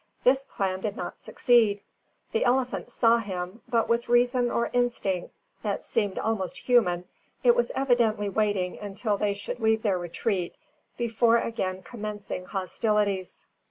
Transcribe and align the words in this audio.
This 0.23 0.43
plan 0.45 0.79
did 0.81 0.97
not 0.97 1.19
succeed. 1.19 1.81
The 2.31 2.43
elephant 2.43 2.89
saw 2.89 3.19
him, 3.19 3.61
but 3.69 3.87
with 3.87 4.09
reason 4.09 4.49
or 4.49 4.71
instinct 4.73 5.31
that 5.61 5.83
seemed 5.83 6.17
almost 6.17 6.57
human, 6.57 7.05
it 7.43 7.55
was 7.55 7.71
evidently 7.75 8.27
waiting 8.27 8.79
until 8.79 9.15
they 9.15 9.35
should 9.35 9.59
leave 9.59 9.83
their 9.83 9.99
retreat 9.99 10.55
before 10.97 11.37
again 11.37 11.83
commencing 11.83 12.45
hostilities. 12.45 13.45